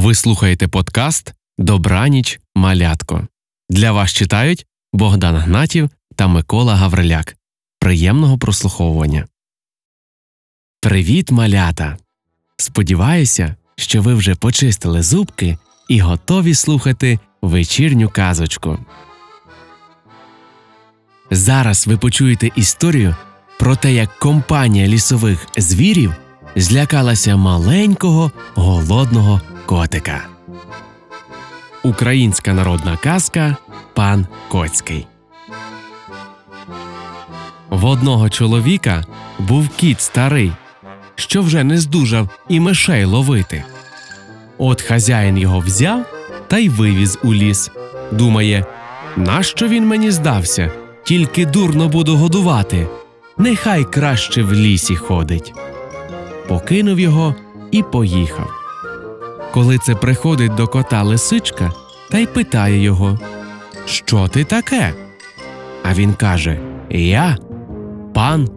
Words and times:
Ви 0.00 0.14
слухаєте 0.14 0.68
подкаст 0.68 1.34
Добраніч 1.58 2.40
малятко. 2.54 3.26
Для 3.70 3.92
вас 3.92 4.12
читають 4.12 4.66
Богдан 4.92 5.36
Гнатів 5.36 5.90
та 6.16 6.26
Микола 6.26 6.76
Гавриляк. 6.76 7.36
Приємного 7.80 8.38
прослуховування. 8.38 9.26
Привіт, 10.80 11.30
малята! 11.30 11.96
Сподіваюся, 12.56 13.56
що 13.76 14.02
ви 14.02 14.14
вже 14.14 14.34
почистили 14.34 15.02
зубки 15.02 15.58
і 15.88 16.00
готові 16.00 16.54
слухати 16.54 17.18
вечірню 17.42 18.08
казочку. 18.08 18.78
Зараз 21.30 21.86
ви 21.86 21.96
почуєте 21.96 22.50
історію 22.56 23.16
про 23.58 23.76
те, 23.76 23.92
як 23.92 24.18
компанія 24.18 24.88
лісових 24.88 25.46
звірів 25.56 26.14
злякалася 26.56 27.36
маленького 27.36 28.32
голодного 28.54 29.40
котика. 29.70 30.26
Українська 31.82 32.54
народна 32.54 32.96
казка 32.96 33.56
Пан 33.94 34.26
Коцький. 34.48 35.06
В 37.68 37.84
одного 37.84 38.30
чоловіка 38.30 39.04
був 39.38 39.68
кіт 39.68 40.00
старий, 40.00 40.52
що 41.14 41.42
вже 41.42 41.64
не 41.64 41.78
здужав 41.78 42.28
і 42.48 42.60
мишей 42.60 43.04
ловити. 43.04 43.64
От 44.58 44.82
хазяїн 44.82 45.38
його 45.38 45.58
взяв 45.58 46.06
та 46.48 46.58
й 46.58 46.68
вивіз 46.68 47.18
у 47.24 47.34
ліс. 47.34 47.70
Думає, 48.12 48.64
нащо 49.16 49.68
він 49.68 49.86
мені 49.86 50.10
здався, 50.10 50.70
тільки 51.04 51.46
дурно 51.46 51.88
буду 51.88 52.16
годувати. 52.16 52.86
Нехай 53.38 53.84
краще 53.84 54.42
в 54.42 54.52
лісі 54.52 54.96
ходить. 54.96 55.54
Покинув 56.48 57.00
його 57.00 57.34
і 57.70 57.82
поїхав. 57.82 58.59
Коли 59.52 59.78
це 59.78 59.94
приходить 59.94 60.54
до 60.54 60.68
кота 60.68 61.02
лисичка 61.02 61.72
та 62.10 62.18
й 62.18 62.26
питає 62.26 62.82
його 62.82 63.18
Що 63.84 64.28
ти 64.28 64.44
таке? 64.44 64.94
А 65.82 65.94
він 65.94 66.14
каже 66.14 66.58
Я 66.90 67.36
пан 68.14 68.48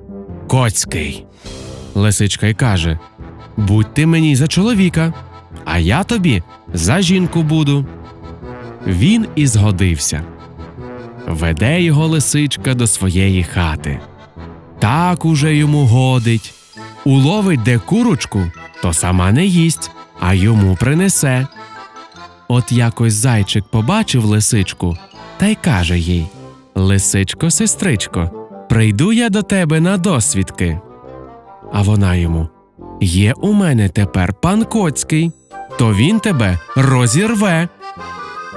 Коцький. 0.48 1.26
Лисичка 1.96 2.48
й 2.48 2.54
каже 2.54 3.00
Будь 3.58 3.94
ти 3.94 4.06
мені 4.06 4.36
за 4.36 4.48
чоловіка, 4.48 5.14
а 5.66 5.78
я 5.78 6.04
тобі 6.04 6.44
за 6.74 7.02
жінку 7.02 7.44
буду. 7.44 7.86
Він 8.88 9.28
і 9.36 9.48
згодився. 9.48 10.24
Веде 11.28 11.82
його 11.82 12.08
лисичка 12.08 12.74
до 12.74 12.88
своєї 12.88 13.44
хати. 13.44 14.00
Так 14.80 15.26
уже 15.26 15.56
йому 15.56 15.86
годить. 15.86 16.54
Уловить 17.06 17.64
де 17.64 17.80
курочку, 17.80 18.42
то 18.82 18.94
сама 18.94 19.32
не 19.32 19.46
їсть, 19.46 19.92
а 20.26 20.34
йому 20.34 20.76
принесе. 20.76 21.48
От 22.48 22.72
якось 22.72 23.14
зайчик 23.14 23.66
побачив 23.66 24.26
лисичку 24.26 24.98
та 25.38 25.46
й 25.46 25.56
каже 25.56 26.00
їй 26.00 26.28
Лисичко, 26.76 27.52
сестричко, 27.52 28.32
прийду 28.70 29.14
я 29.14 29.30
до 29.30 29.42
тебе 29.42 29.80
на 29.80 29.98
досвідки. 29.98 30.80
А 31.74 31.82
вона 31.82 32.16
йому 32.16 32.50
Є 33.02 33.34
у 33.34 33.54
мене 33.54 33.90
тепер 33.90 34.34
пан 34.34 34.66
Коцький, 34.66 35.32
то 35.80 35.94
він 35.94 36.20
тебе 36.20 36.60
розірве. 36.76 37.68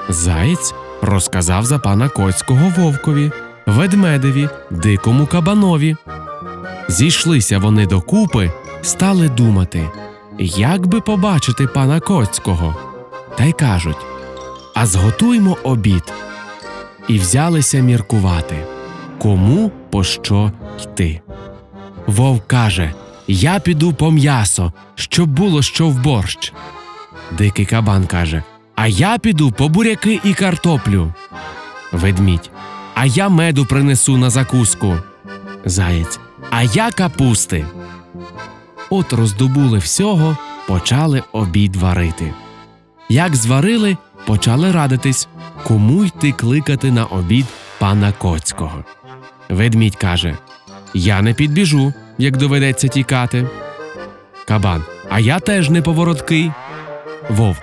Заєць 0.09 0.75
розказав 1.03 1.65
за 1.65 1.79
пана 1.79 2.09
Коцького 2.09 2.73
вовкові, 2.77 3.31
ведмедеві, 3.67 4.49
дикому 4.71 5.27
кабанові. 5.27 5.97
Зійшлися 6.89 7.59
вони 7.59 7.87
докупи, 7.87 8.53
стали 8.83 9.29
думати, 9.29 9.91
як 10.39 10.87
би 10.87 11.01
побачити 11.01 11.67
пана 11.67 12.01
Коцького. 12.01 12.75
Та 13.39 13.45
й 13.45 13.53
кажуть 13.53 14.07
А 14.75 14.87
зготуймо 14.87 15.57
обід. 15.63 16.13
І 17.09 17.19
взялися 17.19 17.79
міркувати, 17.79 18.57
кому 19.19 19.71
по 19.91 20.05
що 20.05 20.53
йти. 20.83 21.21
Вовк 22.07 22.47
каже 22.47 22.95
Я 23.27 23.59
піду 23.61 23.93
по 23.93 24.11
м'ясо, 24.11 24.73
щоб 24.95 25.29
було 25.29 25.63
що 25.63 25.89
в 25.89 26.03
борщ. 26.03 26.53
Дикий 27.39 27.67
кабан 27.67 28.07
каже 28.07 28.43
А 28.75 28.87
я 28.87 29.19
піду 29.19 29.53
по 29.53 29.69
буряки 29.69 30.21
і 30.25 30.35
картоплю. 30.35 31.15
Ведмідь. 31.93 32.51
А 32.95 33.07
я 33.07 33.29
меду 33.29 33.67
принесу 33.67 34.17
на 34.17 34.31
закуску. 34.31 34.97
Заєць. 35.65 36.21
А 36.51 36.63
я 36.63 36.91
капусти. 36.91 37.67
От 38.91 39.13
роздобули 39.13 39.79
всього, 39.79 40.37
почали 40.69 41.23
обід 41.33 41.77
варити. 41.77 42.35
Як 43.09 43.37
зварили, 43.37 43.97
почали 44.27 44.73
радитись, 44.73 45.29
кому 45.65 46.05
йти 46.05 46.33
кликати 46.33 46.91
на 46.91 47.05
обід 47.05 47.47
пана 47.79 48.13
Коцького. 48.13 48.85
Ведмідь 49.49 49.97
каже 49.97 50.37
Я 50.95 51.23
не 51.23 51.35
підбіжу, 51.35 51.93
як 52.19 52.37
доведеться 52.37 52.89
тікати. 52.89 53.49
Кабан. 54.49 54.83
А 55.11 55.21
я 55.21 55.41
теж 55.41 55.71
не 55.71 55.83
повороткий. 55.83 56.51
Вовк. 57.31 57.63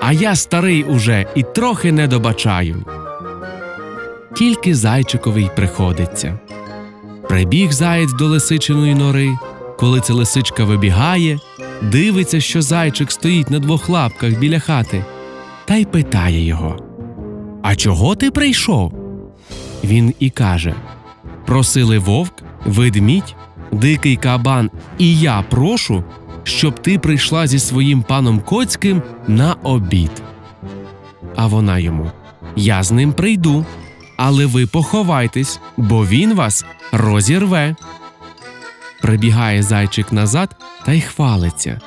А 0.00 0.12
я 0.12 0.36
старий 0.36 0.84
уже 0.84 1.26
і 1.34 1.42
трохи 1.42 1.92
не 1.92 2.06
добачаю. 2.06 2.84
Тільки 4.34 4.74
зайчиковий 4.74 5.50
приходиться. 5.56 6.38
Прибіг 7.28 7.72
заєць 7.72 8.12
до 8.12 8.26
лисичиної 8.26 8.94
нори. 8.94 9.30
Коли 9.78 10.00
ця 10.00 10.14
лисичка 10.14 10.64
вибігає, 10.64 11.38
дивиться, 11.82 12.40
що 12.40 12.62
зайчик 12.62 13.12
стоїть 13.12 13.50
на 13.50 13.58
двох 13.58 13.88
лапках 13.88 14.38
біля 14.38 14.58
хати, 14.58 15.04
та 15.64 15.76
й 15.76 15.84
питає 15.84 16.44
його: 16.44 16.76
А 17.62 17.76
чого 17.76 18.14
ти 18.14 18.30
прийшов? 18.30 18.92
Він 19.84 20.14
і 20.18 20.30
каже: 20.30 20.74
Просили 21.46 21.98
вовк, 21.98 22.32
ведмідь, 22.66 23.34
дикий 23.72 24.16
кабан, 24.16 24.70
і 24.98 25.18
я 25.18 25.44
прошу, 25.50 26.04
щоб 26.42 26.78
ти 26.78 26.98
прийшла 26.98 27.46
зі 27.46 27.58
своїм 27.58 28.02
паном 28.02 28.40
Коцьким 28.40 29.02
на 29.28 29.54
обід. 29.54 30.22
А 31.36 31.46
вона 31.46 31.78
йому: 31.78 32.10
Я 32.56 32.82
з 32.82 32.92
ним 32.92 33.12
прийду, 33.12 33.66
але 34.16 34.46
ви 34.46 34.66
поховайтесь, 34.66 35.60
бо 35.76 36.06
він 36.06 36.34
вас 36.34 36.64
розірве. 36.92 37.76
Прибігає 39.02 39.62
зайчик 39.62 40.12
назад 40.12 40.56
та 40.84 40.92
й 40.92 41.00
хвалиться. 41.00 41.80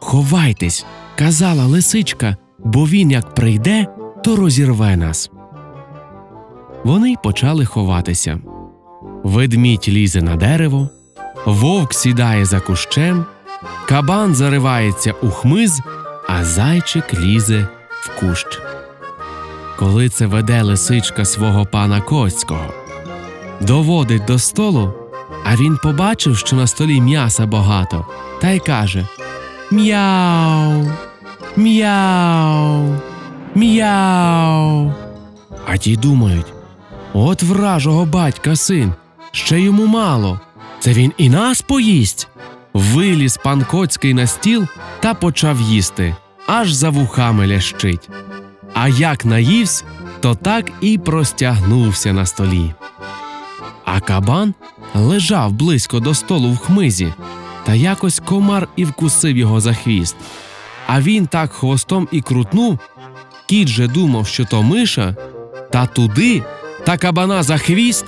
Ховайтесь, 0.00 0.86
казала 1.16 1.66
лисичка, 1.66 2.36
бо 2.58 2.86
він 2.86 3.10
як 3.10 3.34
прийде, 3.34 3.86
то 4.24 4.36
розірве 4.36 4.96
нас. 4.96 5.30
Вони 6.84 7.12
й 7.12 7.16
почали 7.22 7.64
ховатися. 7.64 8.40
Ведмідь 9.24 9.88
лізе 9.88 10.22
на 10.22 10.36
дерево, 10.36 10.88
вовк 11.46 11.94
сідає 11.94 12.44
за 12.44 12.60
кущем, 12.60 13.26
кабан 13.88 14.34
заривається 14.34 15.12
у 15.12 15.30
хмиз, 15.30 15.80
а 16.28 16.44
зайчик 16.44 17.14
лізе 17.14 17.68
в 17.90 18.20
кущ. 18.20 18.46
Коли 19.78 20.08
це 20.08 20.26
веде 20.26 20.62
лисичка 20.62 21.24
свого 21.24 21.66
пана 21.66 22.00
Коцького, 22.00 22.74
доводить 23.60 24.24
до 24.24 24.38
столу, 24.38 24.92
а 25.50 25.56
він 25.56 25.76
побачив, 25.76 26.36
що 26.36 26.56
на 26.56 26.66
столі 26.66 27.00
м'яса 27.00 27.46
багато, 27.46 28.06
та 28.40 28.50
й 28.50 28.58
каже 28.58 29.06
Мяу, 29.70 30.90
мяу, 31.56 32.96
мяу. 33.54 34.92
А 35.66 35.76
ті 35.76 35.96
думають 35.96 36.46
от 37.12 37.42
вражого 37.42 38.04
батька 38.04 38.56
син, 38.56 38.92
ще 39.32 39.60
йому 39.60 39.86
мало. 39.86 40.40
Це 40.80 40.92
він 40.92 41.12
і 41.18 41.28
нас 41.30 41.62
поїсть. 41.62 42.28
Виліз 42.74 43.36
пан 43.36 43.64
Коцький 43.70 44.14
на 44.14 44.26
стіл 44.26 44.66
та 45.00 45.14
почав 45.14 45.60
їсти, 45.60 46.16
аж 46.46 46.72
за 46.72 46.90
вухами 46.90 47.46
лящить. 47.46 48.08
А 48.74 48.88
як 48.88 49.24
наївсь, 49.24 49.84
то 50.20 50.34
так 50.34 50.72
і 50.80 50.98
простягнувся 50.98 52.12
на 52.12 52.26
столі. 52.26 52.74
А 53.84 54.00
кабан 54.00 54.54
лежав 54.94 55.52
близько 55.52 56.00
до 56.00 56.14
столу 56.14 56.52
в 56.52 56.58
хмизі, 56.58 57.12
та 57.66 57.74
якось 57.74 58.20
комар 58.24 58.68
і 58.76 58.84
вкусив 58.84 59.36
його 59.36 59.60
за 59.60 59.74
хвіст. 59.74 60.16
А 60.86 61.00
він 61.00 61.26
так 61.26 61.52
хвостом 61.52 62.08
і 62.12 62.20
крутнув. 62.20 62.78
Кіт 63.46 63.68
же 63.68 63.86
думав, 63.86 64.26
що 64.26 64.44
то 64.44 64.62
миша, 64.62 65.16
та 65.72 65.86
туди, 65.86 66.42
та 66.84 66.96
кабана 66.96 67.42
за 67.42 67.58
хвіст, 67.58 68.04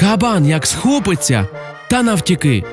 кабан 0.00 0.46
як 0.46 0.66
схопиться, 0.66 1.48
та 1.90 2.02
навтіки. 2.02 2.64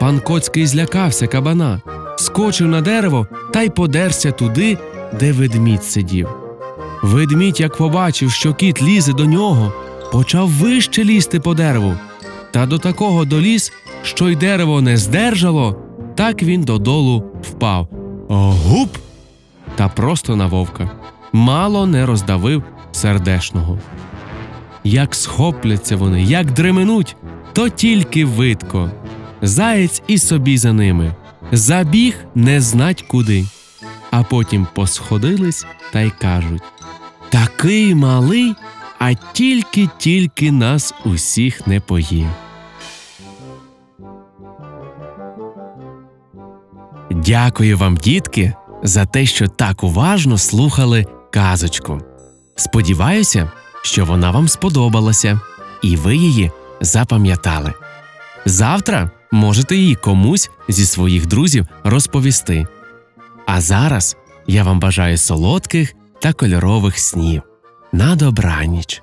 Пан 0.00 0.20
Коцький 0.20 0.66
злякався 0.66 1.26
кабана, 1.26 1.80
скочив 2.18 2.68
на 2.68 2.80
дерево 2.80 3.26
та 3.52 3.62
й 3.62 3.68
подерся 3.68 4.32
туди, 4.32 4.78
де 5.20 5.32
ведмідь 5.32 5.84
сидів. 5.84 6.28
Ведмідь, 7.02 7.60
як 7.60 7.76
побачив, 7.76 8.30
що 8.32 8.54
кіт 8.54 8.82
лізе 8.82 9.12
до 9.12 9.24
нього, 9.24 9.72
почав 10.12 10.48
вище 10.48 11.04
лізти 11.04 11.40
по 11.40 11.54
дереву, 11.54 11.96
та 12.56 12.66
до 12.66 12.78
такого 12.78 13.24
доліз, 13.24 13.72
що 14.02 14.28
й 14.28 14.36
дерево 14.36 14.80
не 14.80 14.96
здержало, 14.96 15.82
так 16.14 16.42
він 16.42 16.62
додолу 16.62 17.24
впав. 17.42 17.88
Гуп! 18.28 18.96
та 19.74 19.88
просто 19.88 20.36
на 20.36 20.46
вовка. 20.46 20.90
Мало 21.32 21.86
не 21.86 22.06
роздавив 22.06 22.62
сердешного. 22.92 23.78
Як 24.84 25.14
схопляться 25.14 25.96
вони, 25.96 26.22
як 26.22 26.52
дременуть, 26.52 27.16
то 27.52 27.68
тільки 27.68 28.24
видко. 28.24 28.90
Заєць 29.42 30.02
і 30.06 30.18
собі 30.18 30.58
за 30.58 30.72
ними. 30.72 31.14
Забіг 31.52 32.16
не 32.34 32.60
знать 32.60 33.02
куди. 33.02 33.46
А 34.10 34.22
потім 34.22 34.66
посходились 34.74 35.66
та 35.92 36.00
й 36.00 36.10
кажуть: 36.10 36.62
Такий 37.28 37.94
малий, 37.94 38.54
а 38.98 39.14
тільки-тільки 39.14 40.52
нас 40.52 40.94
усіх 41.04 41.66
не 41.66 41.80
поїв. 41.80 42.26
Дякую 47.26 47.78
вам, 47.78 47.96
дітки, 47.96 48.52
за 48.82 49.06
те, 49.06 49.26
що 49.26 49.48
так 49.48 49.84
уважно 49.84 50.38
слухали 50.38 51.06
казочку. 51.32 52.00
Сподіваюся, 52.56 53.50
що 53.82 54.04
вона 54.04 54.30
вам 54.30 54.48
сподобалася, 54.48 55.40
і 55.82 55.96
ви 55.96 56.16
її 56.16 56.50
запам'ятали. 56.80 57.72
Завтра 58.44 59.10
можете 59.32 59.76
її 59.76 59.94
комусь 59.94 60.50
зі 60.68 60.86
своїх 60.86 61.26
друзів 61.26 61.66
розповісти. 61.84 62.66
А 63.46 63.60
зараз 63.60 64.16
я 64.46 64.64
вам 64.64 64.80
бажаю 64.80 65.18
солодких 65.18 65.94
та 66.20 66.32
кольорових 66.32 66.98
снів. 66.98 67.42
На 67.92 68.16
добраніч! 68.16 69.02